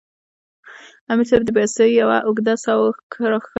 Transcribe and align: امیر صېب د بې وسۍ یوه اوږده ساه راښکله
امیر 1.11 1.27
صېب 1.29 1.41
د 1.45 1.49
بې 1.55 1.63
وسۍ 1.67 1.89
یوه 2.01 2.17
اوږده 2.27 2.53
ساه 2.63 2.77
راښکله 2.85 3.39